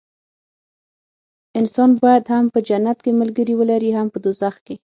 [1.59, 4.75] انسان باید هم په جنت کې ملګري ولري هم په دوزخ کې.